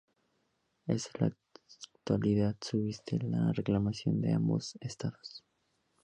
[0.87, 5.43] En la actualidad subsiste la reclamación de ambos estados.